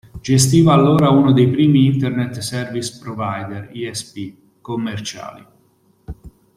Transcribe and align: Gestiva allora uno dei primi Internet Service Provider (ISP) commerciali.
Gestiva 0.19 0.73
allora 0.73 1.11
uno 1.11 1.31
dei 1.31 1.47
primi 1.47 1.85
Internet 1.85 2.39
Service 2.39 2.97
Provider 2.99 3.69
(ISP) 3.71 4.53
commerciali. 4.59 5.45